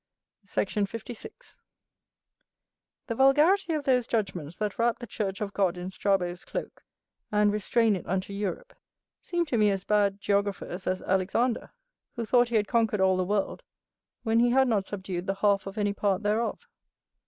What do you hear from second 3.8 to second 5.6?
those judgments that wrap the church of